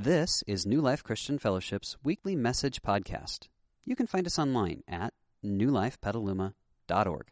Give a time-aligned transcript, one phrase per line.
[0.00, 3.48] This is New Life Christian Fellowship's weekly message podcast.
[3.84, 5.12] You can find us online at
[5.44, 7.26] newlifepetaluma.org.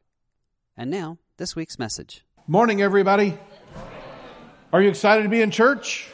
[0.76, 2.24] And now, this week's message.
[2.48, 3.38] Morning, everybody.
[4.72, 6.08] Are you excited to be in church?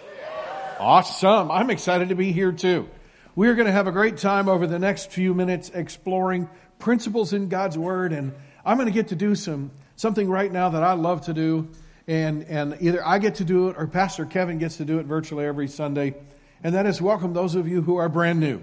[0.79, 1.51] Awesome.
[1.51, 2.87] I'm excited to be here too.
[3.35, 7.49] We're going to have a great time over the next few minutes exploring principles in
[7.49, 10.93] God's Word, and I'm going to get to do some something right now that I
[10.93, 11.71] love to do,
[12.07, 15.07] and and either I get to do it or Pastor Kevin gets to do it
[15.07, 16.15] virtually every Sunday
[16.63, 18.63] and that is welcome those of you who are brand new.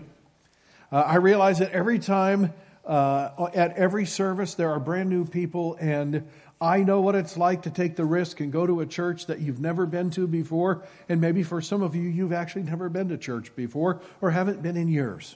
[0.92, 2.54] Uh, I realize that every time,
[2.86, 6.28] uh, at every service, there are brand new people, and
[6.62, 9.40] I know what it's like to take the risk and go to a church that
[9.40, 13.10] you've never been to before, and maybe for some of you, you've actually never been
[13.10, 15.36] to church before or haven't been in years.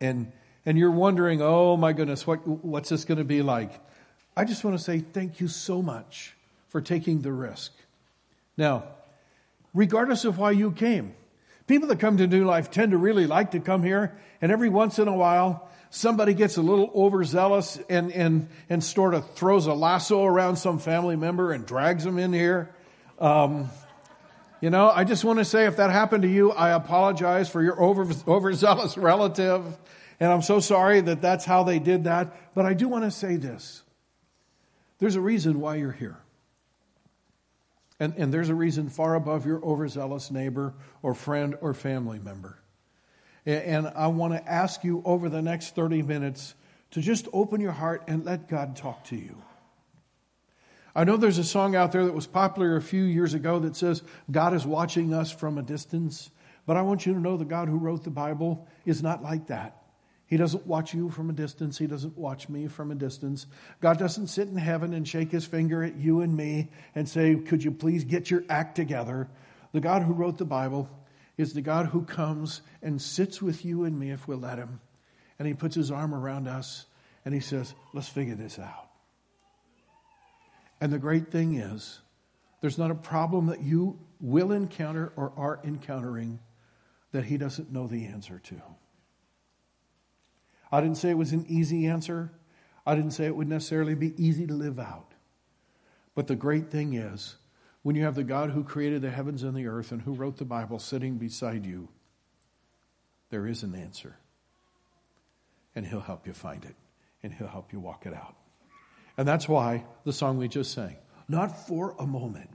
[0.00, 0.32] And,
[0.64, 3.72] and you're wondering, oh my goodness, what, what's this going to be like?
[4.36, 6.34] I just want to say thank you so much
[6.68, 7.72] for taking the risk.
[8.56, 8.84] Now,
[9.74, 11.14] regardless of why you came,
[11.66, 14.68] People that come to New Life tend to really like to come here, and every
[14.68, 19.66] once in a while, somebody gets a little overzealous and, and, and sort of throws
[19.66, 22.74] a lasso around some family member and drags them in here.
[23.18, 23.70] Um,
[24.60, 27.62] you know, I just want to say if that happened to you, I apologize for
[27.62, 29.76] your over, overzealous relative.
[30.18, 32.54] And I'm so sorry that that's how they did that.
[32.54, 33.82] But I do want to say this
[34.98, 36.18] there's a reason why you're here.
[37.98, 42.58] And, and there's a reason far above your overzealous neighbor or friend or family member.
[43.44, 46.54] And, and I want to ask you over the next 30 minutes
[46.92, 49.36] to just open your heart and let God talk to you.
[50.94, 53.76] I know there's a song out there that was popular a few years ago that
[53.76, 56.30] says, God is watching us from a distance.
[56.64, 59.48] But I want you to know the God who wrote the Bible is not like
[59.48, 59.76] that.
[60.26, 61.78] He doesn't watch you from a distance.
[61.78, 63.46] He doesn't watch me from a distance.
[63.80, 67.36] God doesn't sit in heaven and shake his finger at you and me and say,
[67.36, 69.28] Could you please get your act together?
[69.72, 70.90] The God who wrote the Bible
[71.36, 74.80] is the God who comes and sits with you and me if we'll let him.
[75.38, 76.86] And he puts his arm around us
[77.24, 78.88] and he says, Let's figure this out.
[80.80, 82.00] And the great thing is,
[82.60, 86.40] there's not a problem that you will encounter or are encountering
[87.12, 88.60] that he doesn't know the answer to.
[90.70, 92.32] I didn't say it was an easy answer.
[92.86, 95.12] I didn't say it would necessarily be easy to live out.
[96.14, 97.36] But the great thing is,
[97.82, 100.38] when you have the God who created the heavens and the earth and who wrote
[100.38, 101.88] the Bible sitting beside you,
[103.30, 104.16] there is an answer.
[105.74, 106.74] And He'll help you find it,
[107.22, 108.34] and He'll help you walk it out.
[109.16, 110.96] And that's why the song we just sang,
[111.28, 112.50] not for a moment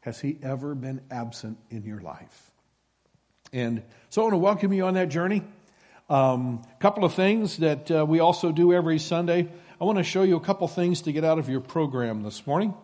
[0.00, 2.50] has He ever been absent in your life.
[3.52, 5.42] And so I want to welcome you on that journey.
[6.10, 9.48] A um, couple of things that uh, we also do every Sunday.
[9.80, 12.44] I want to show you a couple things to get out of your program this
[12.44, 12.74] morning.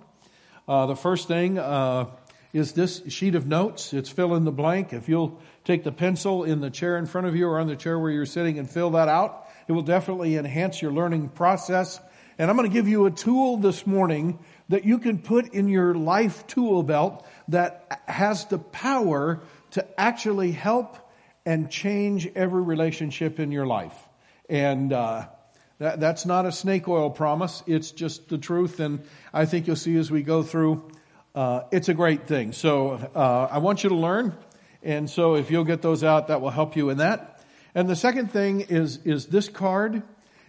[0.69, 2.06] Uh, the first thing uh,
[2.53, 3.93] is this sheet of notes.
[3.93, 4.93] It's fill in the blank.
[4.93, 7.75] If you'll take the pencil in the chair in front of you or on the
[7.75, 12.00] chair where you're sitting and fill that out, it will definitely enhance your learning process.
[12.39, 15.67] And I'm going to give you a tool this morning that you can put in
[15.67, 19.41] your life tool belt that has the power
[19.73, 20.99] to actually help
[21.49, 23.97] and change every relationship in your life.
[24.51, 25.29] And uh,
[25.79, 27.63] that, that's not a snake oil promise.
[27.67, 28.81] It's just the truth.
[28.81, 29.01] And
[29.33, 30.91] I think you'll see as we go through,
[31.35, 32.53] uh, it's a great thing.
[32.53, 34.37] So uh, I want you to learn.
[34.83, 37.43] And so if you'll get those out, that will help you in that.
[37.75, 40.03] And the second thing is, is this card.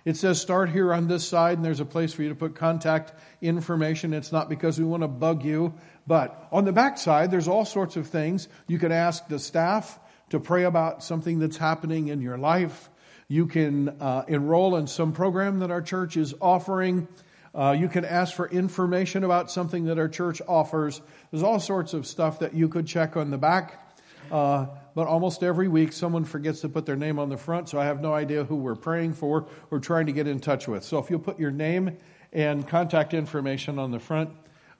[0.04, 2.56] It says start here on this side, and there's a place for you to put
[2.56, 4.14] contact information.
[4.14, 7.64] It's not because we want to bug you, but on the back side, there's all
[7.64, 8.50] sorts of things.
[8.68, 9.98] You can ask the staff
[10.29, 12.90] to pray about something that's happening in your life.
[13.28, 17.07] You can uh, enroll in some program that our church is offering.
[17.53, 21.01] Uh, you can ask for information about something that our church offers.
[21.31, 23.85] There's all sorts of stuff that you could check on the back.
[24.31, 27.79] Uh, but almost every week, someone forgets to put their name on the front, so
[27.79, 30.84] I have no idea who we're praying for or trying to get in touch with.
[30.84, 31.97] So if you'll put your name
[32.31, 34.29] and contact information on the front,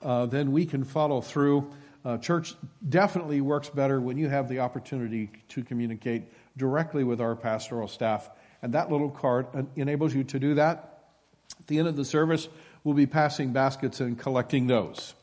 [0.02, 1.70] uh, then we can follow through
[2.04, 2.54] uh, church
[2.88, 6.24] definitely works better when you have the opportunity to communicate
[6.56, 8.30] directly with our pastoral staff.
[8.62, 9.46] And that little card
[9.76, 11.04] enables you to do that.
[11.58, 12.48] At the end of the service,
[12.84, 15.14] we'll be passing baskets and collecting those.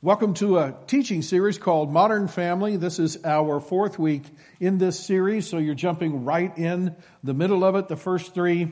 [0.00, 2.76] Welcome to a teaching series called Modern Family.
[2.76, 4.22] This is our fourth week
[4.60, 6.94] in this series, so you're jumping right in
[7.24, 7.88] the middle of it.
[7.88, 8.70] The first three,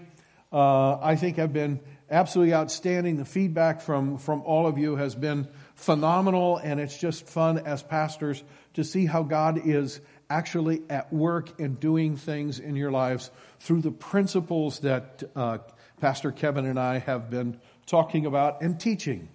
[0.52, 3.16] uh, I think, have been absolutely outstanding.
[3.16, 7.82] The feedback from, from all of you has been phenomenal, and it's just fun as
[7.82, 8.42] pastors
[8.74, 13.30] to see how God is actually at work and doing things in your lives
[13.60, 15.58] through the principles that uh,
[16.00, 19.28] Pastor Kevin and I have been talking about and teaching.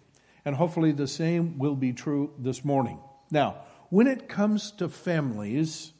[0.44, 3.00] And hopefully the same will be true this morning.
[3.30, 5.94] Now, when it comes to families,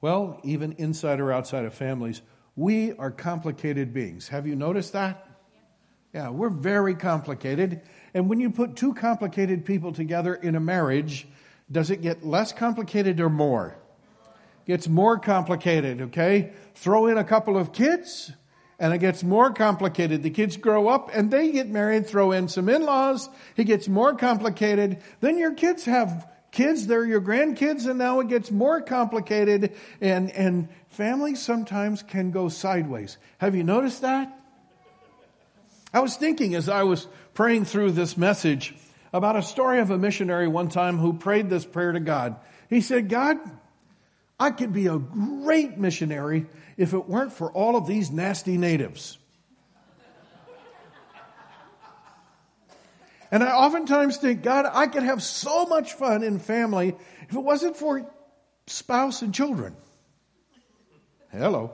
[0.00, 2.22] well, even inside or outside of families,
[2.56, 4.28] we are complicated beings.
[4.28, 5.26] Have you noticed that?
[6.14, 7.82] Yeah, we're very complicated.
[8.14, 11.26] And when you put two complicated people together in a marriage,
[11.70, 13.76] does it get less complicated or more?
[14.66, 16.52] Gets more complicated, okay?
[16.74, 18.32] Throw in a couple of kids,
[18.78, 20.22] and it gets more complicated.
[20.22, 24.14] The kids grow up and they get married, throw in some in-laws, it gets more
[24.14, 25.02] complicated.
[25.20, 30.30] Then your kids have kids, they're your grandkids, and now it gets more complicated, and,
[30.30, 33.18] and families sometimes can go sideways.
[33.38, 34.36] Have you noticed that?
[35.92, 37.06] I was thinking as I was
[37.40, 38.74] praying through this message
[39.14, 42.36] about a story of a missionary one time who prayed this prayer to God.
[42.68, 43.38] He said, God,
[44.38, 46.44] I could be a great missionary
[46.76, 49.16] if it weren't for all of these nasty natives.
[53.30, 56.94] And I oftentimes think, God, I could have so much fun in family
[57.26, 58.06] if it wasn't for
[58.66, 59.74] spouse and children.
[61.32, 61.72] Hello.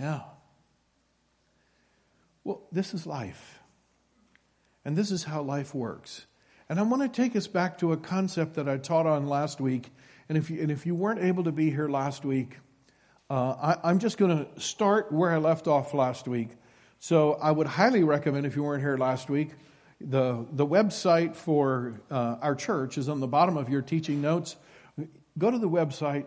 [0.00, 0.22] Yeah.
[2.42, 3.55] Well, this is life.
[4.86, 6.26] And this is how life works.
[6.68, 9.60] And I want to take us back to a concept that I taught on last
[9.60, 9.90] week.
[10.28, 12.56] And if you, and if you weren't able to be here last week,
[13.28, 16.50] uh, I, I'm just going to start where I left off last week.
[17.00, 19.50] So I would highly recommend, if you weren't here last week,
[20.00, 24.54] the, the website for uh, our church is on the bottom of your teaching notes.
[25.36, 26.26] Go to the website,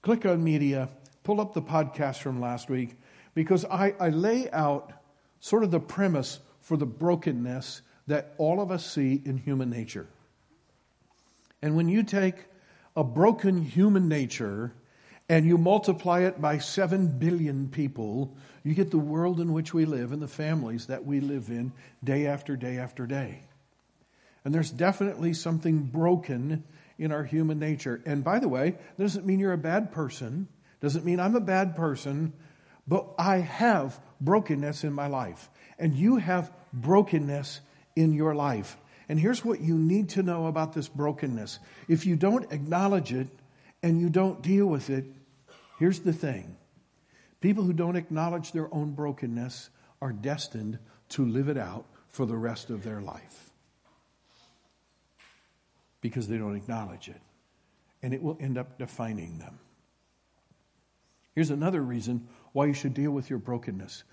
[0.00, 0.88] click on media,
[1.22, 2.96] pull up the podcast from last week,
[3.34, 4.90] because I, I lay out
[5.40, 10.06] sort of the premise for the brokenness that all of us see in human nature.
[11.62, 12.36] And when you take
[12.96, 14.72] a broken human nature
[15.28, 19.84] and you multiply it by 7 billion people, you get the world in which we
[19.84, 23.42] live and the families that we live in day after day after day.
[24.44, 26.64] And there's definitely something broken
[26.98, 28.02] in our human nature.
[28.06, 30.48] And by the way, doesn't mean you're a bad person,
[30.80, 32.32] doesn't mean I'm a bad person,
[32.88, 35.48] but I have brokenness in my life.
[35.78, 37.60] And you have brokenness
[37.96, 38.76] in your life.
[39.08, 41.58] And here's what you need to know about this brokenness.
[41.88, 43.28] If you don't acknowledge it
[43.82, 45.04] and you don't deal with it,
[45.80, 46.56] Here's the thing
[47.40, 49.70] people who don't acknowledge their own brokenness
[50.02, 50.78] are destined
[51.08, 53.50] to live it out for the rest of their life
[56.02, 57.20] because they don't acknowledge it.
[58.02, 59.58] And it will end up defining them.
[61.34, 64.04] Here's another reason why you should deal with your brokenness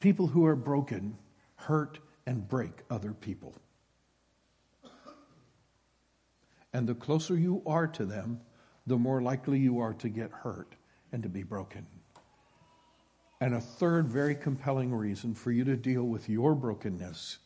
[0.00, 1.16] people who are broken
[1.56, 3.54] hurt and break other people.
[6.72, 8.40] And the closer you are to them,
[8.86, 10.74] the more likely you are to get hurt
[11.12, 11.86] and to be broken.
[13.40, 17.38] And a third very compelling reason for you to deal with your brokenness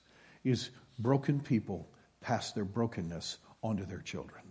[0.44, 1.88] is broken people
[2.20, 4.42] pass their brokenness onto their children.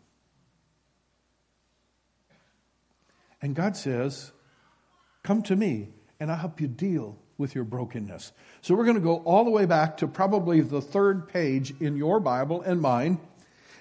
[3.41, 4.31] And God says,
[5.23, 5.89] Come to me,
[6.19, 8.31] and I'll help you deal with your brokenness.
[8.61, 11.95] So we're going to go all the way back to probably the third page in
[11.97, 13.19] your Bible and mine.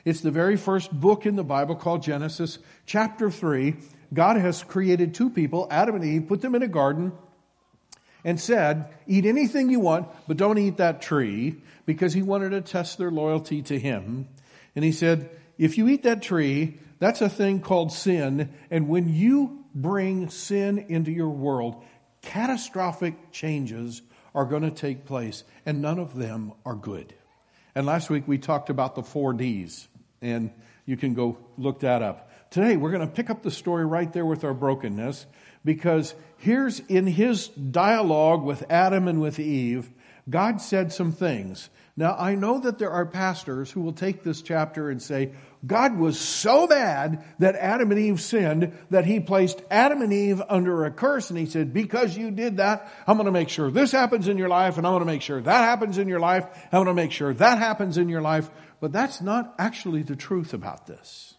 [0.05, 3.77] It's the very first book in the Bible called Genesis, chapter 3,
[4.13, 7.13] God has created two people, Adam and Eve, put them in a garden,
[8.25, 11.57] and said, Eat anything you want, but don't eat that tree,
[11.87, 14.29] because he wanted to test their loyalty to him.
[14.75, 19.13] And he said, If you eat that tree, that's a thing called sin, and when
[19.13, 21.85] you bring sin into your world,
[22.27, 24.03] catastrophic changes
[24.35, 27.15] are going to take place, and none of them are good.
[27.75, 29.89] And last week we talked about the four D's,
[30.21, 30.51] and
[30.85, 32.31] you can go look that up.
[32.51, 35.27] Today, we're going to pick up the story right there with our brokenness
[35.65, 39.91] because here's in his dialogue with Adam and with Eve,
[40.29, 41.71] God said some things.
[41.99, 45.33] Now, I know that there are pastors who will take this chapter and say,
[45.67, 50.43] God was so bad that Adam and Eve sinned that he placed Adam and Eve
[50.47, 51.31] under a curse.
[51.31, 54.37] And he said, Because you did that, I'm going to make sure this happens in
[54.37, 56.45] your life, and I'm going to make sure that happens in your life.
[56.71, 58.51] I'm going to make sure that happens in your life.
[58.79, 61.35] But that's not actually the truth about this.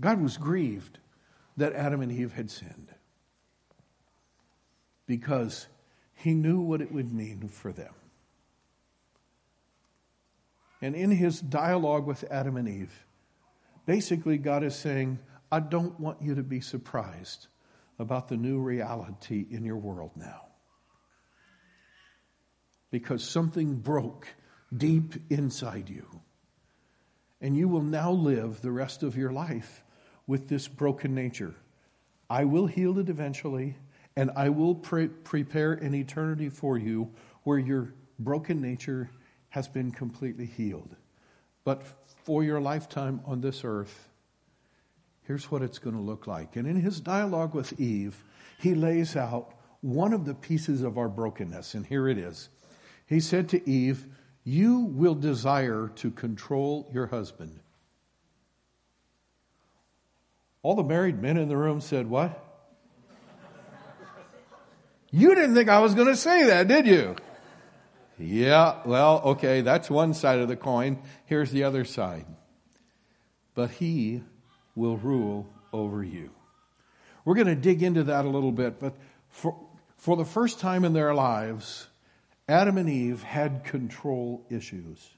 [0.00, 0.98] God was grieved
[1.58, 2.88] that Adam and Eve had sinned
[5.06, 5.66] because
[6.14, 7.92] he knew what it would mean for them.
[10.84, 13.06] And in his dialogue with Adam and Eve,
[13.86, 15.18] basically God is saying,
[15.50, 17.46] I don't want you to be surprised
[17.98, 20.42] about the new reality in your world now.
[22.90, 24.28] Because something broke
[24.76, 26.06] deep inside you.
[27.40, 29.82] And you will now live the rest of your life
[30.26, 31.54] with this broken nature.
[32.28, 33.78] I will heal it eventually,
[34.16, 37.10] and I will pre- prepare an eternity for you
[37.44, 39.08] where your broken nature
[39.54, 40.96] has been completely healed.
[41.62, 41.84] But
[42.24, 44.08] for your lifetime on this earth,
[45.22, 46.56] here's what it's going to look like.
[46.56, 48.24] And in his dialogue with Eve,
[48.58, 52.48] he lays out one of the pieces of our brokenness, and here it is.
[53.06, 54.06] He said to Eve,
[54.42, 57.60] You will desire to control your husband.
[60.64, 62.42] All the married men in the room said, What?
[65.12, 67.14] You didn't think I was going to say that, did you?
[68.18, 71.02] Yeah, well, okay, that's one side of the coin.
[71.26, 72.26] Here's the other side.
[73.54, 74.22] But he
[74.76, 76.30] will rule over you.
[77.24, 78.94] We're going to dig into that a little bit, but
[79.28, 79.56] for,
[79.96, 81.88] for the first time in their lives,
[82.48, 85.10] Adam and Eve had control issues.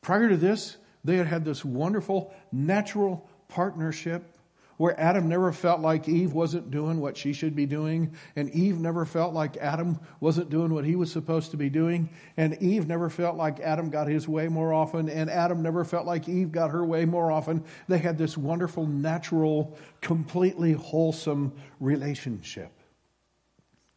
[0.00, 4.33] Prior to this, they had had this wonderful natural partnership
[4.76, 8.78] where Adam never felt like Eve wasn't doing what she should be doing, and Eve
[8.78, 12.86] never felt like Adam wasn't doing what he was supposed to be doing, and Eve
[12.86, 16.50] never felt like Adam got his way more often, and Adam never felt like Eve
[16.52, 17.64] got her way more often.
[17.88, 22.72] They had this wonderful, natural, completely wholesome relationship.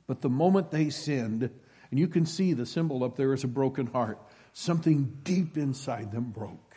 [0.05, 1.50] But the moment they sinned,
[1.89, 4.19] and you can see the symbol up there is a broken heart,
[4.53, 6.75] something deep inside them broke.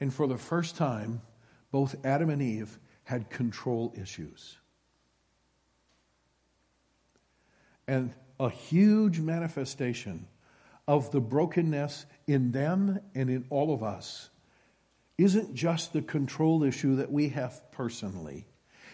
[0.00, 1.20] And for the first time,
[1.70, 4.56] both Adam and Eve had control issues.
[7.86, 10.26] And a huge manifestation
[10.86, 14.30] of the brokenness in them and in all of us
[15.16, 18.46] isn't just the control issue that we have personally.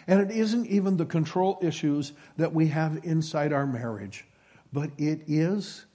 [0.06, 4.26] And it isn't even the control issues that we have inside our marriage,
[4.72, 5.86] but it is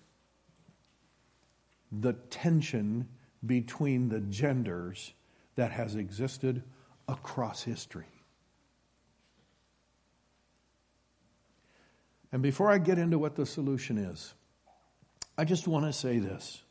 [1.91, 3.07] the tension
[3.45, 5.13] between the genders
[5.60, 6.63] that has existed
[7.08, 8.06] across history.
[12.32, 14.34] And before I get into what the solution is,
[15.38, 16.62] I just want to say this.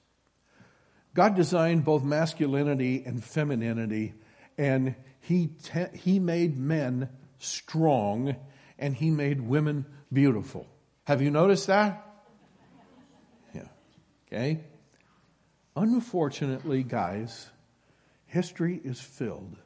[1.14, 4.14] God designed both masculinity and femininity,
[4.56, 8.36] and he, te- he made men strong,
[8.78, 10.66] and He made women beautiful.
[11.04, 12.04] Have you noticed that?
[13.54, 13.68] Yeah.
[14.26, 14.60] Okay?
[15.76, 17.50] Unfortunately, guys,
[18.28, 19.56] history is filled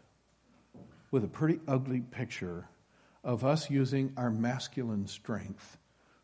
[1.10, 2.66] with a pretty ugly picture
[3.22, 5.76] of us using our masculine strength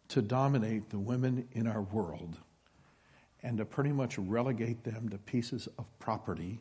[0.09, 2.39] to dominate the women in our world
[3.43, 6.61] and to pretty much relegate them to pieces of property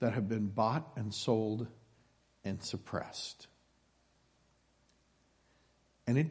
[0.00, 1.66] that have been bought and sold
[2.44, 3.46] and suppressed.
[6.06, 6.30] And it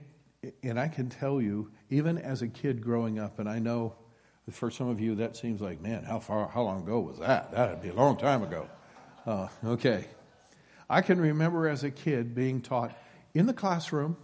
[0.62, 3.96] and I can tell you, even as a kid growing up, and I know
[4.52, 7.52] for some of you that seems like, man, how far, how long ago was that?
[7.52, 8.70] That'd be a long time ago.
[9.26, 10.06] Uh, okay,
[10.90, 12.96] I can remember as a kid being taught
[13.34, 14.18] in the classroom,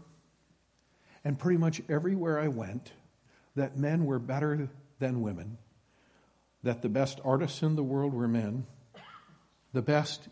[1.23, 2.91] and pretty much everywhere I went,
[3.55, 5.57] that men were better than women,
[6.63, 8.65] that the best artists in the world were men,
[9.73, 10.27] the best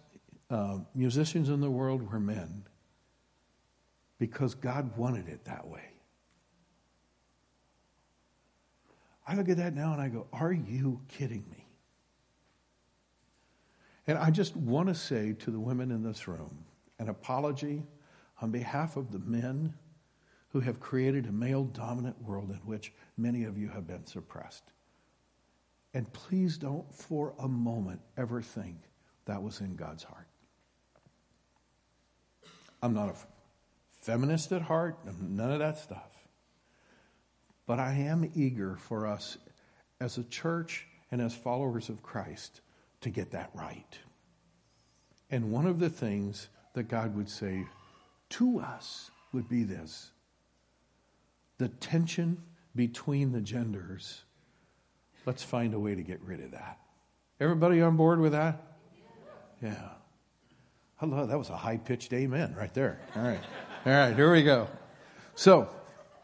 [0.49, 2.63] uh, musicians in the world were men
[4.19, 5.83] because God wanted it that way.
[9.27, 11.67] I look at that now and I go, Are you kidding me?
[14.07, 16.65] And I just want to say to the women in this room
[16.97, 17.83] an apology
[18.41, 19.73] on behalf of the men
[20.49, 24.71] who have created a male dominant world in which many of you have been suppressed.
[25.93, 28.77] And please don't for a moment ever think
[29.25, 30.27] that was in God's heart.
[32.81, 33.15] I'm not a
[34.01, 36.16] feminist at heart, none of that stuff.
[37.67, 39.37] But I am eager for us
[39.99, 42.61] as a church and as followers of Christ
[43.01, 43.99] to get that right.
[45.29, 47.65] And one of the things that God would say
[48.29, 50.11] to us would be this
[51.57, 52.41] the tension
[52.75, 54.23] between the genders.
[55.25, 56.79] Let's find a way to get rid of that.
[57.39, 58.61] Everybody on board with that?
[59.61, 59.89] Yeah.
[60.97, 62.99] Hello, that was a high pitched amen right there.
[63.15, 63.39] All right.
[63.85, 64.67] All right, here we go.
[65.35, 65.69] So,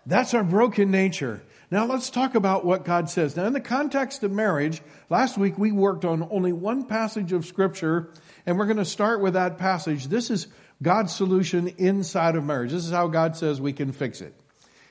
[0.05, 1.41] that's our broken nature.
[1.71, 3.35] Now let's talk about what God says.
[3.35, 7.45] Now in the context of marriage, last week we worked on only one passage of
[7.45, 8.11] scripture
[8.45, 10.07] and we're going to start with that passage.
[10.07, 10.47] This is
[10.81, 12.71] God's solution inside of marriage.
[12.71, 14.35] This is how God says we can fix it.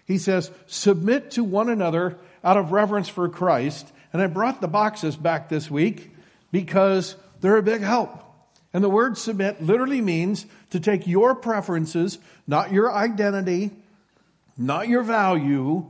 [0.04, 3.92] He says, submit to one another out of reverence for Christ.
[4.12, 6.10] And I brought the boxes back this week
[6.50, 8.18] because they're a big help.
[8.72, 13.70] And the word submit literally means to take your preferences, not your identity,
[14.56, 15.86] not your value,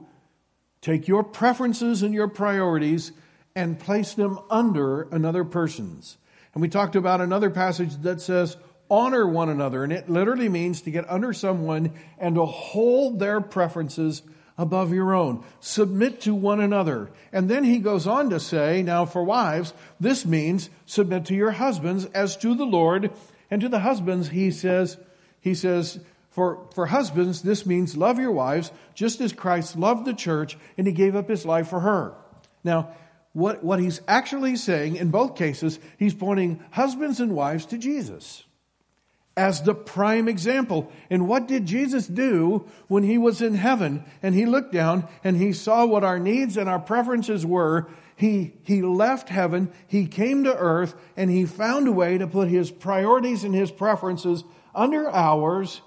[0.80, 3.12] take your preferences and your priorities
[3.54, 6.16] and place them under another person's.
[6.54, 8.56] And we talked about another passage that says,
[8.90, 9.84] honor one another.
[9.84, 14.22] And it literally means to get under someone and to hold their preferences
[14.58, 15.42] above your own.
[15.60, 17.10] Submit to one another.
[17.32, 21.52] And then he goes on to say, now for wives, this means submit to your
[21.52, 23.10] husbands as to the Lord.
[23.50, 24.98] And to the husbands, he says,
[25.40, 25.98] he says,
[26.32, 30.86] for, for husbands, this means love your wives just as Christ loved the church and
[30.86, 32.14] he gave up his life for her.
[32.64, 32.94] Now,
[33.34, 38.44] what, what he's actually saying in both cases, he's pointing husbands and wives to Jesus
[39.36, 40.90] as the prime example.
[41.10, 45.36] And what did Jesus do when he was in heaven and he looked down and
[45.36, 47.88] he saw what our needs and our preferences were?
[48.16, 52.48] He, he left heaven, he came to earth, and he found a way to put
[52.48, 55.80] his priorities and his preferences under ours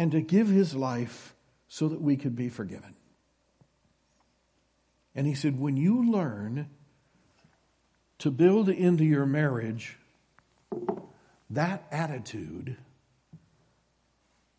[0.00, 1.34] and to give his life
[1.68, 2.94] so that we could be forgiven.
[5.14, 6.70] And he said, when you learn
[8.20, 9.98] to build into your marriage
[11.50, 12.78] that attitude,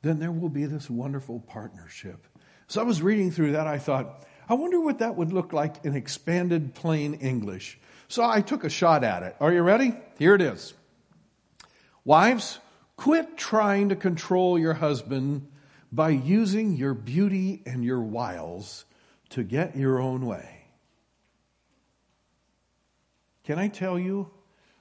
[0.04, 2.28] then there will be this wonderful partnership.
[2.68, 5.84] So I was reading through that, I thought, I wonder what that would look like
[5.84, 7.80] in expanded plain English.
[8.10, 9.36] So I took a shot at it.
[9.40, 9.96] Are you ready?
[10.20, 10.76] Here it is.
[12.06, 12.60] Wives,
[13.02, 15.48] quit trying to control your husband
[15.92, 18.86] by using your beauty and your wiles
[19.28, 20.68] to get your own way.
[23.44, 24.30] Can I tell you,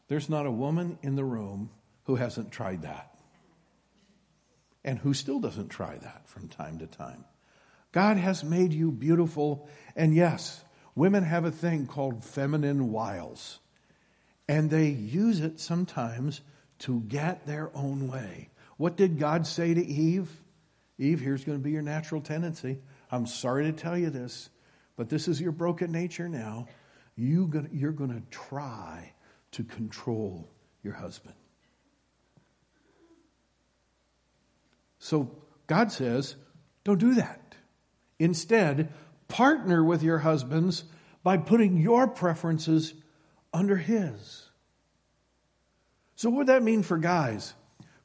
[0.08, 1.70] there's not a woman in the room
[2.04, 3.18] who hasn't tried that
[4.84, 7.24] and who still doesn't try that from time to time.
[7.90, 10.62] God has made you beautiful, and yes,
[10.94, 13.60] women have a thing called feminine wiles,
[14.46, 16.42] and they use it sometimes
[16.80, 18.50] to get their own way.
[18.76, 20.30] What did God say to Eve?
[20.98, 22.78] Eve, here's going to be your natural tendency.
[23.10, 24.50] I'm sorry to tell you this,
[24.96, 26.68] but this is your broken nature now.
[27.16, 29.12] You you're going to try
[29.52, 30.48] to control
[30.82, 31.34] your husband.
[34.98, 36.36] So God says,
[36.84, 37.54] don't do that.
[38.18, 38.92] Instead,
[39.28, 40.84] partner with your husbands
[41.22, 42.94] by putting your preferences
[43.52, 44.49] under his.
[46.20, 47.54] So, what would that mean for guys?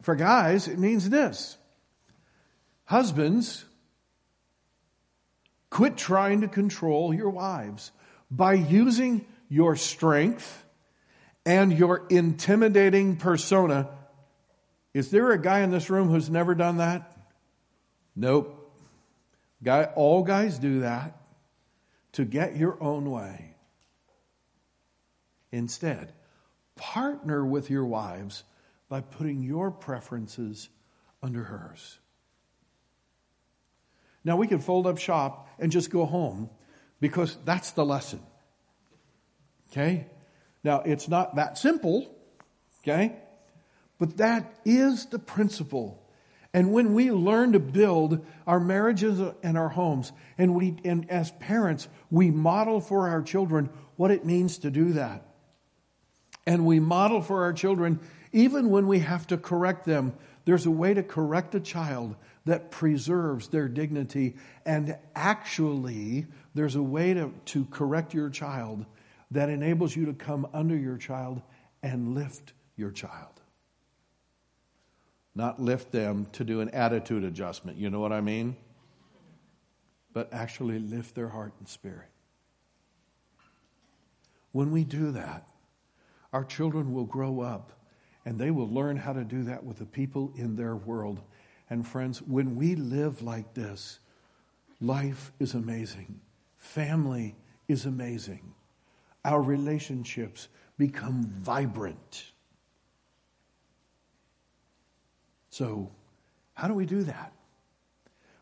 [0.02, 1.58] For guys, it means this
[2.86, 3.66] Husbands,
[5.70, 7.92] quit trying to control your wives
[8.32, 10.64] by using your strength
[11.46, 13.90] and your intimidating persona
[14.94, 17.18] is there a guy in this room who's never done that?
[18.16, 18.72] Nope.
[19.62, 21.18] Guy, all guys do that
[22.14, 23.56] to get your own way.
[25.52, 26.14] Instead,
[26.76, 28.44] partner with your wives
[28.90, 30.70] by putting your preferences
[31.24, 31.98] under hers.
[34.24, 36.50] Now, we can fold up shop and just go home
[37.00, 38.22] because that's the lesson.
[39.72, 40.08] Okay?
[40.64, 42.12] Now, it's not that simple.
[42.82, 43.16] Okay?
[43.98, 46.02] But that is the principle.
[46.54, 51.32] And when we learn to build our marriages and our homes, and we, and as
[51.32, 55.26] parents, we model for our children what it means to do that.
[56.46, 58.00] And we model for our children,
[58.32, 60.14] even when we have to correct them,
[60.46, 64.36] there's a way to correct a child that preserves their dignity.
[64.66, 68.86] And actually, there's a way to, to correct your child
[69.32, 71.42] that enables you to come under your child
[71.82, 73.42] and lift your child
[75.36, 77.78] not lift them to do an attitude adjustment.
[77.78, 78.56] You know what I mean?
[80.14, 82.10] But actually lift their heart and spirit.
[84.54, 85.46] When we do that,
[86.36, 87.72] our children will grow up
[88.26, 91.22] and they will learn how to do that with the people in their world.
[91.70, 94.00] And friends, when we live like this,
[94.82, 96.20] life is amazing.
[96.58, 97.38] Family
[97.70, 98.54] is amazing.
[99.24, 102.34] Our relationships become vibrant.
[105.52, 105.90] So,
[106.54, 107.32] how do we do that?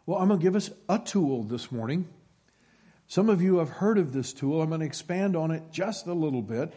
[0.08, 2.10] Well, I'm going to give us a tool this morning.
[3.06, 4.63] Some of you have heard of this tool.
[4.63, 6.73] I'm going to expand on it just a little bit.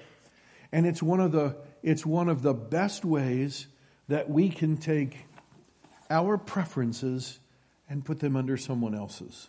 [0.72, 3.66] And it's one of the, it's one of the best ways
[4.08, 5.26] that we can take
[6.10, 7.38] our preferences
[7.88, 9.48] and put them under someone else's.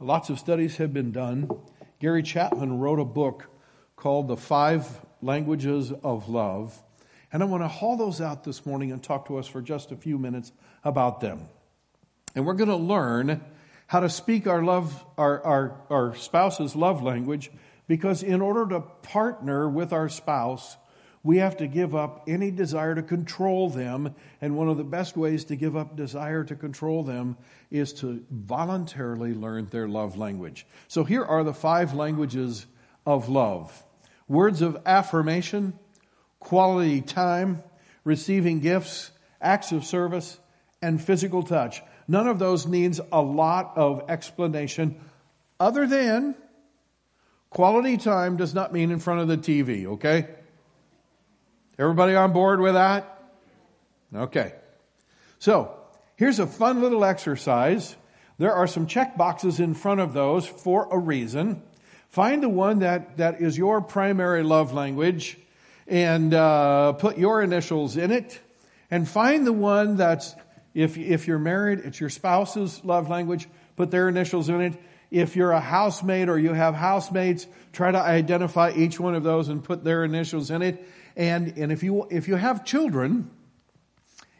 [0.00, 1.48] Lots of studies have been done.
[2.00, 3.46] Gary Chapman wrote a book
[3.96, 4.86] called The Five
[5.22, 6.80] Languages of Love.
[7.32, 9.92] And I want to haul those out this morning and talk to us for just
[9.92, 10.52] a few minutes
[10.84, 11.48] about them.
[12.34, 13.40] And we're going to learn
[13.86, 17.50] how to speak our love, our, our, our spouse's love language,
[17.86, 20.76] because in order to partner with our spouse,
[21.22, 24.14] we have to give up any desire to control them.
[24.40, 27.36] And one of the best ways to give up desire to control them
[27.70, 30.66] is to voluntarily learn their love language.
[30.86, 32.66] So here are the five languages
[33.06, 33.82] of love
[34.26, 35.78] words of affirmation,
[36.40, 37.62] quality time,
[38.04, 40.38] receiving gifts, acts of service,
[40.80, 41.82] and physical touch.
[42.08, 45.00] None of those needs a lot of explanation
[45.60, 46.34] other than
[47.54, 50.26] quality time does not mean in front of the TV, okay?
[51.78, 53.22] Everybody on board with that?
[54.14, 54.52] Okay.
[55.38, 55.74] So,
[56.16, 57.94] here's a fun little exercise.
[58.38, 61.62] There are some check boxes in front of those for a reason.
[62.08, 65.38] Find the one that, that is your primary love language
[65.86, 68.40] and uh, put your initials in it.
[68.90, 70.34] And find the one that's,
[70.74, 74.74] if, if you're married, it's your spouse's love language, put their initials in it.
[75.10, 79.48] If you're a housemate or you have housemates, try to identify each one of those
[79.48, 80.86] and put their initials in it.
[81.16, 83.30] And, and if you, if you have children,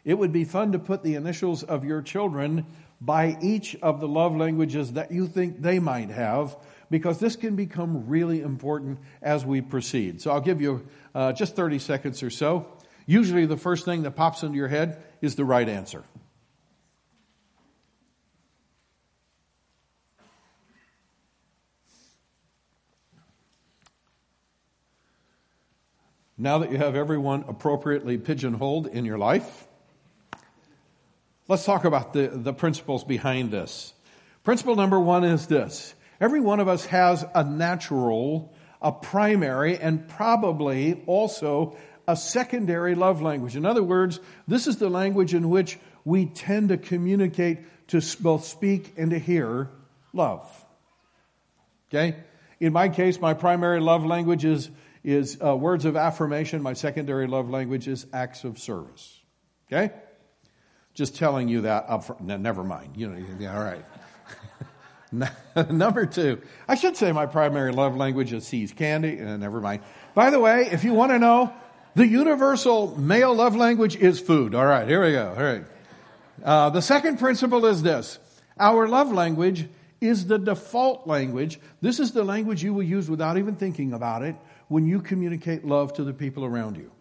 [0.03, 2.65] it would be fun to put the initials of your children
[3.01, 6.55] by each of the love languages that you think they might have,
[6.89, 10.21] because this can become really important as we proceed.
[10.21, 12.67] So I'll give you uh, just 30 seconds or so.
[13.05, 16.03] Usually the first thing that pops into your head is the right answer.
[26.37, 29.67] Now that you have everyone appropriately pigeonholed in your life,
[31.47, 33.93] let's talk about the, the principles behind this.
[34.43, 35.93] Principle number one is this.
[36.19, 43.21] Every one of us has a natural, a primary, and probably also a secondary love
[43.21, 43.55] language.
[43.55, 48.45] In other words, this is the language in which we tend to communicate to both
[48.45, 49.69] speak and to hear
[50.11, 50.45] love.
[51.89, 52.17] Okay?
[52.59, 54.69] In my case, my primary love language is
[55.05, 56.61] is uh, words of affirmation.
[56.61, 59.21] My secondary love language is acts of service.
[59.67, 59.93] Okay?
[60.95, 62.21] Just telling you that up front.
[62.21, 62.97] No, never mind.
[62.97, 63.85] You know, yeah, all right.
[65.71, 69.21] Number two, I should say my primary love language is See's Candy.
[69.21, 69.83] Uh, never mind.
[70.15, 71.53] By the way, if you want to know,
[71.93, 74.55] the universal male love language is food.
[74.55, 75.29] All right, here we go.
[75.37, 75.65] All right.
[76.43, 78.19] Uh, the second principle is this:
[78.57, 79.67] our love language
[80.01, 81.59] is the default language.
[81.81, 84.35] This is the language you will use without even thinking about it
[84.67, 86.91] when you communicate love to the people around you.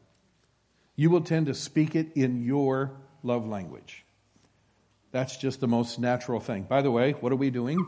[0.97, 4.05] You will tend to speak it in your love language.
[5.11, 6.65] That's just the most natural thing.
[6.65, 7.85] By the way, what are we doing?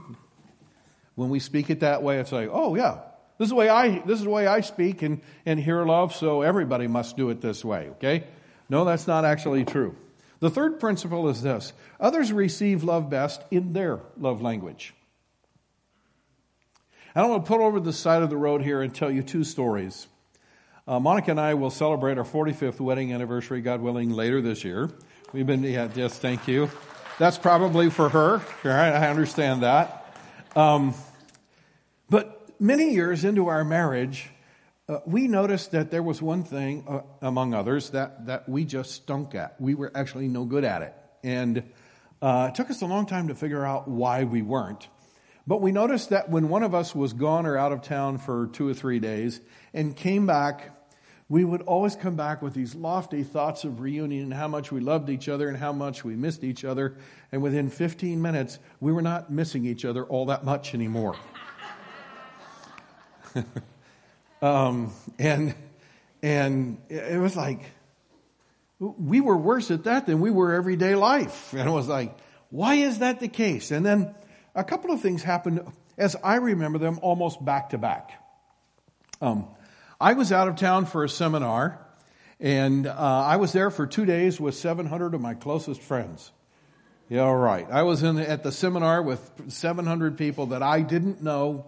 [1.15, 2.99] When we speak it that way, it's like, oh yeah,
[3.39, 6.15] this is the way I this is the way I speak and, and hear love,
[6.15, 8.25] so everybody must do it this way, okay?
[8.69, 9.97] No, that's not actually true.
[10.41, 14.95] The third principle is this others receive love best in their love language.
[17.17, 19.43] I want to pull over the side of the road here and tell you two
[19.43, 20.07] stories.
[20.87, 24.91] Uh, Monica and I will celebrate our 45th wedding anniversary, God willing, later this year.
[25.33, 26.71] We've been, yeah, yes, thank you.
[27.19, 28.33] That's probably for her.
[28.35, 30.15] All right, I understand that.
[30.55, 30.93] Um,
[32.11, 34.29] but many years into our marriage,
[34.87, 38.91] uh, we noticed that there was one thing, uh, among others, that, that we just
[38.93, 39.59] stunk at.
[39.59, 40.95] We were actually no good at it.
[41.25, 41.63] And
[42.21, 44.87] uh, it took us a long time to figure out why we weren't.
[45.47, 48.49] But we noticed that when one of us was gone or out of town for
[48.49, 49.41] two or three days
[49.73, 50.71] and came back,
[51.29, 54.81] we would always come back with these lofty thoughts of reunion and how much we
[54.81, 56.97] loved each other and how much we missed each other.
[57.31, 61.17] And within 15 minutes, we were not missing each other all that much anymore.
[64.43, 65.55] um, and,
[66.23, 67.61] and it was like,
[68.79, 71.53] we were worse at that than we were everyday life.
[71.53, 72.17] And it was like,
[72.51, 73.71] why is that the case?
[73.71, 74.15] And then
[74.57, 75.61] a couple of things happened,
[75.99, 78.11] as I remember them, almost back to back.
[79.21, 79.47] Um,
[80.01, 81.79] I was out of town for a seminar,
[82.40, 86.33] and uh, I was there for two days with 700 of my closest friends.
[87.09, 87.66] Yeah, right.
[87.71, 91.66] I was in at the seminar with 700 people that I didn't know,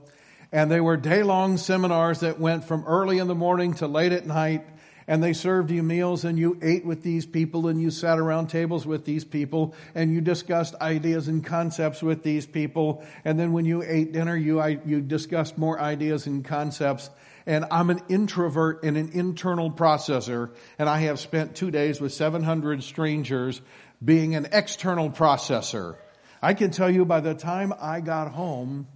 [0.51, 4.13] and they were day long seminars that went from early in the morning to late
[4.13, 4.65] at night
[5.09, 8.49] and they served you meals and you ate with these people and you sat around
[8.49, 13.03] tables with these people and you discussed ideas and concepts with these people.
[13.25, 17.09] And then when you ate dinner, you, you discussed more ideas and concepts.
[17.47, 20.51] And I'm an introvert and an internal processor.
[20.79, 23.63] And I have spent two days with 700 strangers
[24.05, 25.97] being an external processor.
[26.43, 28.87] I can tell you by the time I got home,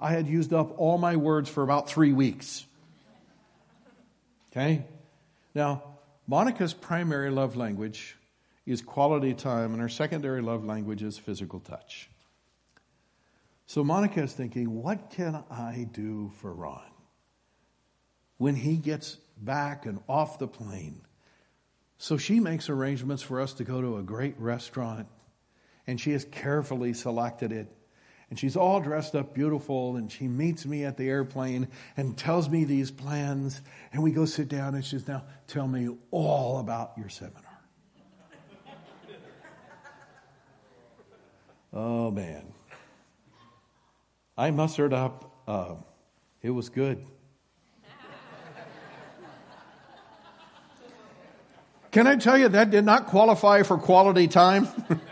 [0.00, 2.64] I had used up all my words for about three weeks.
[4.50, 4.86] Okay?
[5.54, 5.82] Now,
[6.26, 8.16] Monica's primary love language
[8.66, 12.08] is quality time, and her secondary love language is physical touch.
[13.66, 16.90] So Monica is thinking, what can I do for Ron
[18.38, 21.02] when he gets back and off the plane?
[21.98, 25.06] So she makes arrangements for us to go to a great restaurant,
[25.86, 27.72] and she has carefully selected it
[28.30, 32.48] and she's all dressed up beautiful and she meets me at the airplane and tells
[32.48, 33.60] me these plans
[33.92, 37.50] and we go sit down and she says now tell me all about your seminar
[41.72, 42.52] Oh, man.
[44.36, 45.74] I mustered up, uh,
[46.42, 47.06] it was good.
[51.92, 54.68] Can I tell you that did not qualify for quality time?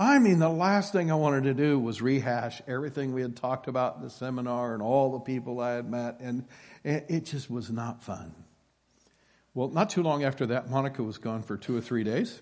[0.00, 3.68] I mean, the last thing I wanted to do was rehash everything we had talked
[3.68, 6.46] about in the seminar and all the people I had met, and
[6.82, 8.34] it just was not fun.
[9.52, 12.40] Well, not too long after that, Monica was gone for two or three days.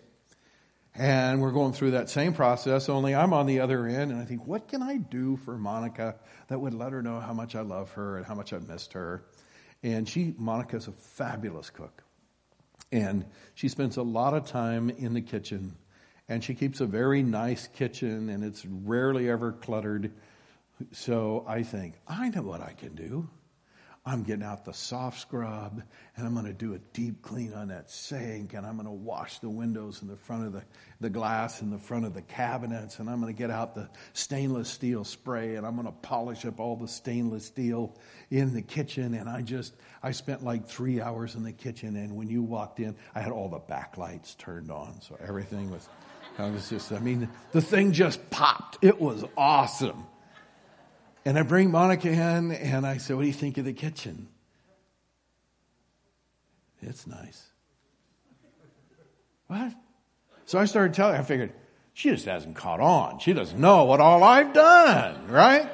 [0.94, 4.24] And we're going through that same process, only I'm on the other end, and I
[4.24, 6.14] think, what can I do for Monica
[6.46, 8.92] that would let her know how much I love her and how much I've missed
[8.92, 9.24] her?
[9.82, 12.04] And she, Monica's a fabulous cook.
[12.92, 15.74] And she spends a lot of time in the kitchen
[16.28, 20.12] and she keeps a very nice kitchen and it's rarely ever cluttered.
[20.92, 23.28] So I think, I know what I can do.
[24.06, 25.82] I'm getting out the soft scrub
[26.16, 28.90] and I'm going to do a deep clean on that sink and I'm going to
[28.90, 30.62] wash the windows in the front of the,
[31.00, 33.90] the glass in the front of the cabinets and I'm going to get out the
[34.14, 37.98] stainless steel spray and I'm going to polish up all the stainless steel
[38.30, 39.12] in the kitchen.
[39.12, 42.80] And I just, I spent like three hours in the kitchen and when you walked
[42.80, 45.02] in, I had all the backlights turned on.
[45.02, 45.86] So everything was
[46.38, 48.78] I was just, I mean, the thing just popped.
[48.80, 50.06] It was awesome.
[51.24, 54.28] And I bring Monica in and I say, What do you think of the kitchen?
[56.80, 57.48] It's nice.
[59.48, 59.72] What?
[60.46, 61.52] So I started telling her, I figured,
[61.92, 63.18] she just hasn't caught on.
[63.18, 65.68] She doesn't know what all I've done, right?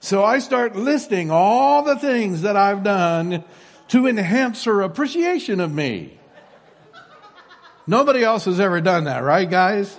[0.00, 3.42] So I start listing all the things that I've done
[3.88, 6.17] to enhance her appreciation of me.
[7.88, 9.98] Nobody else has ever done that, right, guys?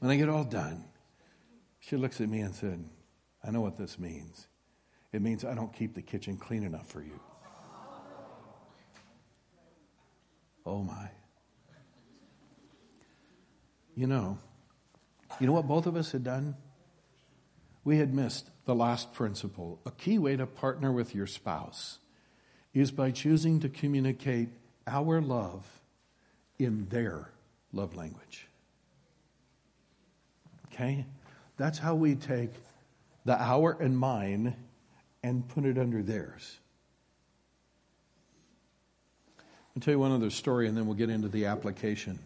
[0.00, 0.84] When I get all done,
[1.80, 2.84] she looks at me and said,
[3.42, 4.46] I know what this means.
[5.14, 7.18] It means I don't keep the kitchen clean enough for you.
[10.66, 11.08] Oh my.
[13.96, 14.38] You know,
[15.40, 16.54] you know what both of us had done?
[17.82, 19.80] We had missed the last principle.
[19.86, 21.98] A key way to partner with your spouse
[22.74, 24.50] is by choosing to communicate
[24.86, 25.66] our love
[26.58, 27.30] in their
[27.72, 28.46] love language.
[30.72, 31.04] Okay?
[31.56, 32.50] That's how we take
[33.24, 34.56] the our and mine
[35.22, 36.58] and put it under theirs.
[39.76, 42.18] I'll tell you one other story and then we'll get into the application.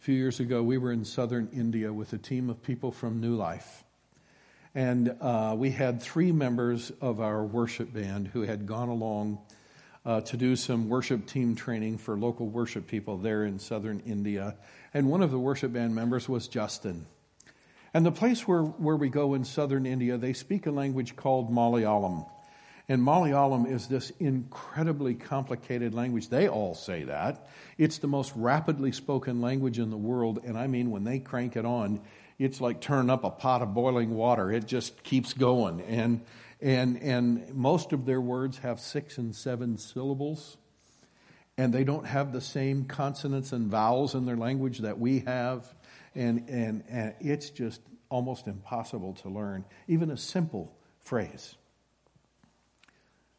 [0.00, 3.20] A few years ago, we were in southern India with a team of people from
[3.20, 3.84] New Life.
[4.74, 9.38] And uh, we had three members of our worship band who had gone along
[10.04, 14.56] uh, to do some worship team training for local worship people there in southern India.
[14.92, 17.06] And one of the worship band members was Justin.
[17.94, 21.50] And the place where, where we go in southern India, they speak a language called
[21.50, 22.26] Malayalam.
[22.88, 26.28] And Malayalam is this incredibly complicated language.
[26.28, 27.46] They all say that.
[27.78, 30.40] It's the most rapidly spoken language in the world.
[30.44, 32.00] And I mean, when they crank it on,
[32.38, 34.50] it's like turning up a pot of boiling water.
[34.50, 35.80] It just keeps going.
[35.82, 36.22] And
[36.62, 40.56] and, and most of their words have six and seven syllables.
[41.58, 45.74] And they don't have the same consonants and vowels in their language that we have.
[46.14, 51.56] And, and, and it's just almost impossible to learn, even a simple phrase.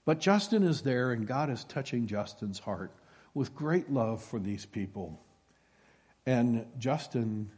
[0.06, 2.92] But Justin is there, and God is touching Justin's heart
[3.34, 5.24] with great love for these people.
[6.26, 7.52] And Justin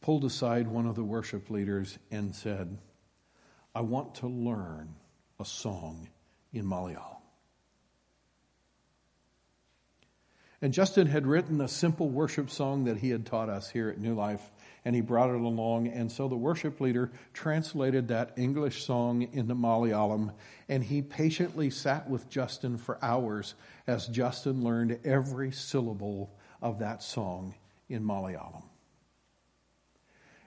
[0.00, 2.78] pulled aside one of the worship leaders and said,
[3.74, 4.94] I want to learn
[5.40, 6.08] a song
[6.52, 7.16] in Malayalam.
[10.60, 13.98] And Justin had written a simple worship song that he had taught us here at
[13.98, 14.48] New Life,
[14.84, 15.88] and he brought it along.
[15.88, 20.32] And so the worship leader translated that English song into Malayalam,
[20.68, 23.56] and he patiently sat with Justin for hours
[23.88, 26.30] as Justin learned every syllable
[26.60, 27.56] of that song
[27.88, 28.62] in Malayalam.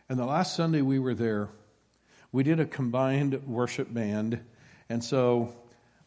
[0.08, 1.50] And the last Sunday we were there,
[2.36, 4.42] we did a combined worship band.
[4.90, 5.56] And so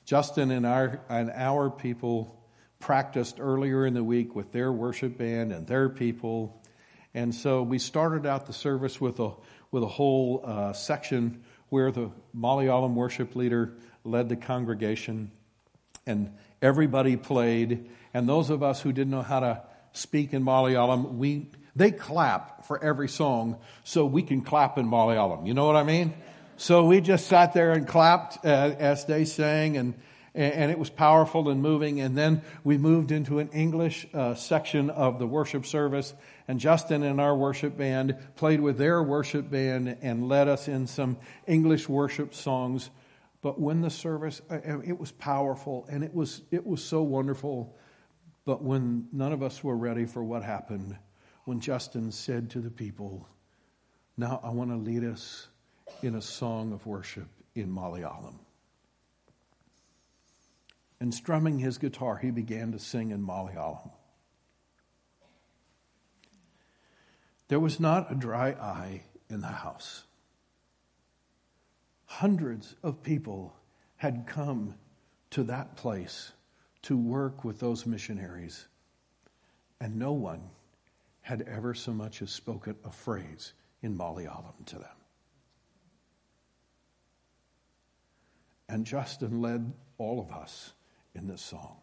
[0.05, 2.38] Justin and our, and our people
[2.81, 6.62] practiced earlier in the week with their worship band and their people.
[7.14, 9.31] And so we started out the service with a,
[9.71, 15.31] with a whole uh, section where the Malayalam worship leader led the congregation
[16.07, 17.88] and everybody played.
[18.12, 19.62] And those of us who didn't know how to
[19.93, 21.47] speak in Malayalam, we
[21.79, 25.47] they clap for every song so we can clap in Malayalam.
[25.47, 26.14] You know what I mean?
[26.57, 29.95] So we just sat there and clapped uh, as they sang and
[30.35, 32.01] and it was powerful and moving.
[32.01, 36.14] And then we moved into an English uh, section of the worship service,
[36.47, 40.87] and Justin and our worship band played with their worship band and led us in
[40.87, 41.17] some
[41.49, 42.91] English worship songs.
[43.43, 47.03] But when the service, uh, uh, it was powerful and it was it was so
[47.03, 47.77] wonderful.
[48.45, 50.97] But when none of us were ready for what happened,
[51.48, 53.26] when Justin said to the people,
[54.18, 55.48] Now I want to lead us
[56.02, 58.34] in a song of worship in Malayalam.
[61.00, 63.90] And strumming his guitar, he began to sing in Malayalam.
[67.48, 70.04] There was not a dry eye in the house.
[72.04, 73.56] Hundreds of people
[73.96, 74.74] had come
[75.30, 76.30] to that place
[76.82, 78.68] to work with those missionaries,
[79.80, 80.42] and no one
[81.29, 84.97] had ever so much as spoken a phrase in Malayalam to them.
[88.67, 90.73] And Justin led all of us
[91.14, 91.77] in this song.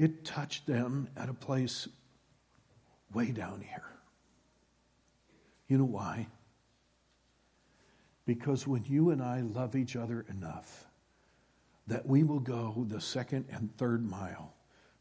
[0.00, 1.86] It touched them at a place
[3.12, 3.86] way down here.
[5.68, 6.26] You know why?
[8.26, 10.86] Because when you and I love each other enough
[11.86, 14.54] that we will go the second and third mile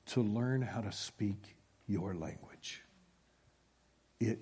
[0.05, 1.52] to learn how to speak
[1.87, 2.81] your language,
[4.19, 4.39] it,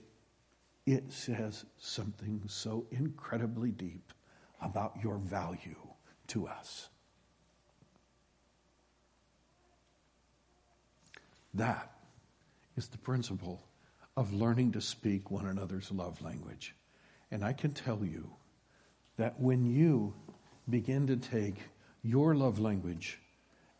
[0.85, 4.13] it says something so incredibly deep
[4.61, 5.75] about your value
[6.27, 6.89] to us.
[11.53, 11.91] That
[12.77, 13.61] is the principle
[14.15, 16.75] of learning to speak one another's love language.
[17.31, 18.29] And I can tell you
[19.17, 20.13] that when you
[20.69, 21.57] begin to take
[22.03, 23.19] your love language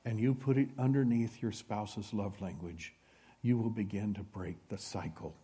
[0.05, 2.93] and you put it underneath your spouse's love language,
[3.41, 5.35] you will begin to break the cycle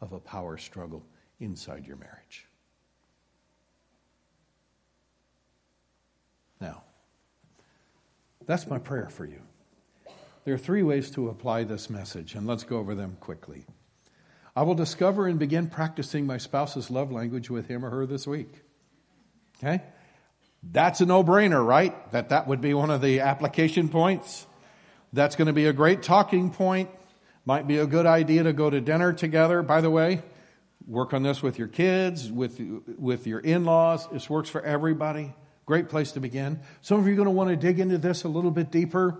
[0.00, 1.04] of a power struggle
[1.40, 2.46] inside your marriage.
[6.60, 6.82] Now,
[8.46, 9.40] that's my prayer for you.
[10.44, 13.64] There are three ways to apply this message, and let's go over them quickly.
[14.56, 18.26] I will discover and begin practicing my spouse's love language with him or her this
[18.26, 18.62] week.
[19.58, 19.82] Okay?
[20.62, 22.10] That's a no-brainer, right?
[22.12, 24.46] That that would be one of the application points.
[25.12, 26.90] That's going to be a great talking point.
[27.46, 30.22] Might be a good idea to go to dinner together, by the way.
[30.86, 32.60] Work on this with your kids, with,
[32.98, 34.08] with your in-laws.
[34.08, 35.34] This works for everybody.
[35.66, 36.60] Great place to begin.
[36.80, 39.18] Some of you are going to want to dig into this a little bit deeper.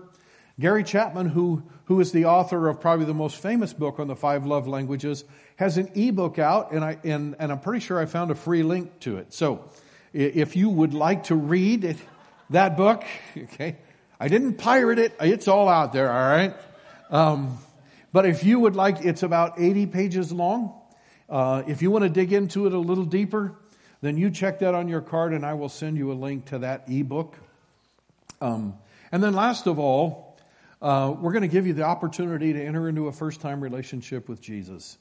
[0.59, 4.15] Gary Chapman, who, who is the author of probably the most famous book on the
[4.15, 5.23] five love languages,
[5.57, 8.63] has an ebook out, and, I, and, and I'm pretty sure I found a free
[8.63, 9.33] link to it.
[9.33, 9.69] So
[10.13, 11.97] if you would like to read it,
[12.51, 13.03] that book,
[13.37, 13.77] okay,
[14.19, 16.55] I didn't pirate it, it's all out there, all right?
[17.09, 17.57] Um,
[18.15, 20.73] but if you would like, it's about 80 pages long.
[21.27, 23.57] Uh, if you want to dig into it a little deeper,
[23.99, 26.59] then you check that on your card and I will send you a link to
[26.59, 27.35] that ebook.
[28.39, 28.75] Um,
[29.11, 30.37] and then last of all,
[30.81, 34.29] uh, we're going to give you the opportunity to enter into a first time relationship
[34.29, 34.97] with Jesus.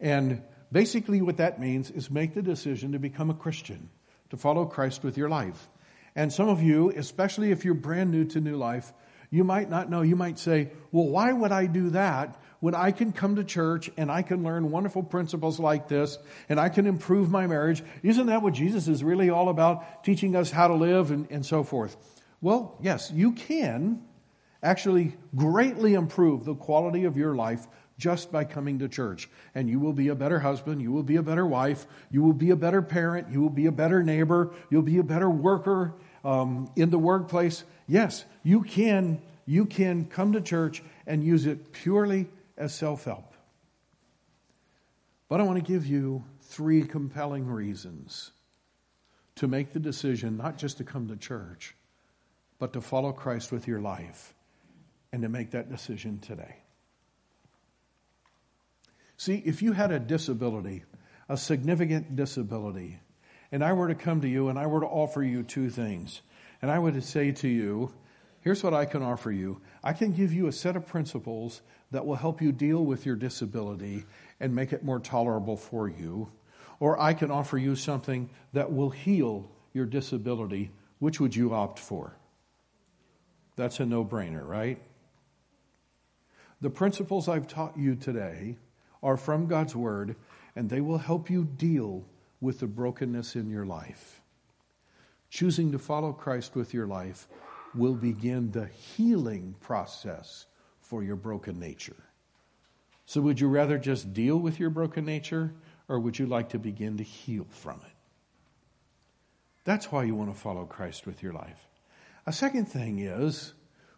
[0.00, 3.90] And basically, what that means is make the decision to become a Christian,
[4.30, 5.68] to follow Christ with your life.
[6.16, 8.92] And some of you, especially if you're brand new to new life,
[9.30, 10.02] you might not know.
[10.02, 13.92] You might say, well, why would I do that when I can come to church
[13.96, 17.80] and I can learn wonderful principles like this and I can improve my marriage?
[18.02, 20.02] Isn't that what Jesus is really all about?
[20.02, 21.96] Teaching us how to live and, and so forth.
[22.40, 24.02] Well, yes, you can
[24.64, 29.30] actually greatly improve the quality of your life just by coming to church.
[29.54, 32.32] And you will be a better husband, you will be a better wife, you will
[32.32, 35.94] be a better parent, you will be a better neighbor, you'll be a better worker
[36.24, 37.62] um, in the workplace.
[37.86, 42.26] Yes, you can, you can come to church and use it purely
[42.56, 43.34] as self help.
[45.28, 48.30] But I want to give you three compelling reasons
[49.36, 51.74] to make the decision not just to come to church,
[52.58, 54.34] but to follow Christ with your life
[55.12, 56.56] and to make that decision today.
[59.16, 60.84] See, if you had a disability,
[61.28, 63.00] a significant disability,
[63.50, 66.20] and I were to come to you and I were to offer you two things,
[66.62, 67.92] and I would say to you,
[68.40, 69.60] here's what I can offer you.
[69.86, 73.14] I can give you a set of principles that will help you deal with your
[73.14, 74.04] disability
[74.40, 76.28] and make it more tolerable for you.
[76.80, 80.72] Or I can offer you something that will heal your disability.
[80.98, 82.16] Which would you opt for?
[83.54, 84.82] That's a no brainer, right?
[86.60, 88.56] The principles I've taught you today
[89.04, 90.16] are from God's Word,
[90.56, 92.04] and they will help you deal
[92.40, 94.20] with the brokenness in your life.
[95.30, 97.28] Choosing to follow Christ with your life
[97.76, 100.46] will begin the healing process
[100.80, 101.96] for your broken nature.
[103.06, 105.52] So, would you rather just deal with your broken nature,
[105.88, 107.92] or would you like to begin to heal from it?
[109.64, 111.68] That's why you want to follow Christ with your life.
[112.26, 113.52] A second thing is,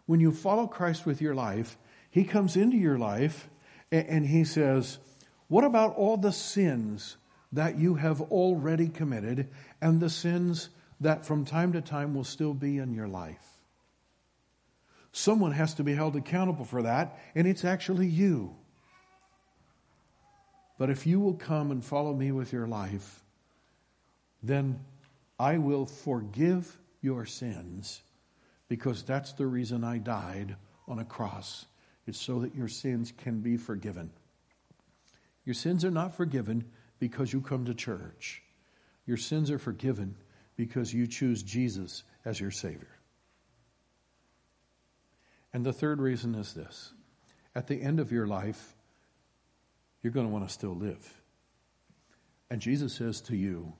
[0.06, 1.76] when you follow Christ with your life,
[2.10, 3.48] he comes into your life
[3.92, 4.98] and he says,
[5.48, 7.16] What about all the sins
[7.52, 9.48] that you have already committed
[9.80, 10.70] and the sins
[11.00, 13.57] that from time to time will still be in your life?
[15.12, 18.54] Someone has to be held accountable for that, and it's actually you.
[20.78, 23.20] But if you will come and follow me with your life,
[24.42, 24.78] then
[25.38, 28.00] I will forgive your sins
[28.68, 30.56] because that's the reason I died
[30.86, 31.66] on a cross.
[32.06, 34.10] It's so that your sins can be forgiven.
[35.44, 36.64] Your sins are not forgiven
[36.98, 38.42] because you come to church.
[39.06, 40.14] Your sins are forgiven
[40.56, 42.97] because you choose Jesus as your Savior.
[45.52, 46.92] And the third reason is this
[47.54, 48.74] at the end of your life,
[50.02, 51.22] you're going to want to still live.
[52.50, 53.72] And Jesus says to you,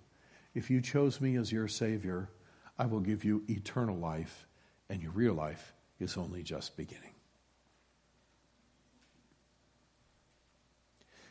[0.54, 2.30] if you chose me as your Savior,
[2.78, 4.46] I will give you eternal life,
[4.88, 7.14] and your real life is only just beginning.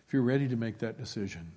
[0.07, 1.51] If you're ready to make that decision,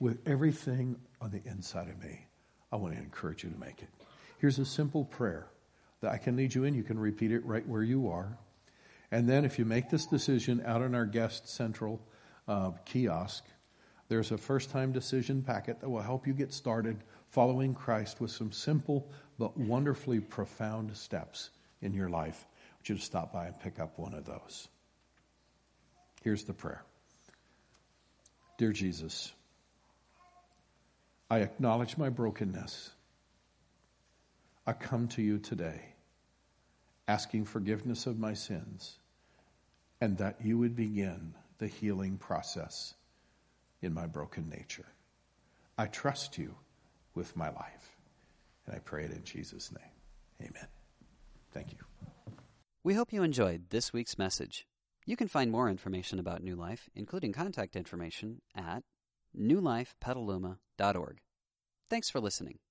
[0.00, 2.26] with everything on the inside of me,
[2.72, 3.88] I want to encourage you to make it.
[4.38, 5.46] Here's a simple prayer
[6.06, 6.74] that I can lead you in.
[6.74, 8.38] You can repeat it right where you are.
[9.10, 12.00] And then, if you make this decision out in our guest central
[12.46, 13.44] uh, kiosk,
[14.08, 18.30] there's a first time decision packet that will help you get started following Christ with
[18.30, 21.50] some simple but wonderfully profound steps
[21.82, 22.46] in your life.
[22.46, 24.68] I want you to stop by and pick up one of those.
[26.22, 26.84] Here's the prayer
[28.58, 29.32] Dear Jesus,
[31.28, 32.90] I acknowledge my brokenness.
[34.68, 35.80] I come to you today
[37.08, 38.98] asking forgiveness of my sins
[40.00, 42.94] and that you would begin the healing process
[43.82, 44.86] in my broken nature.
[45.78, 46.54] I trust you
[47.14, 47.96] with my life.
[48.66, 50.48] And I pray it in Jesus' name.
[50.48, 50.66] Amen.
[51.52, 51.78] Thank you.
[52.82, 54.66] We hope you enjoyed this week's message.
[55.06, 58.82] You can find more information about New Life, including contact information, at
[59.38, 61.18] newlifepetaluma.org.
[61.88, 62.58] Thanks for listening.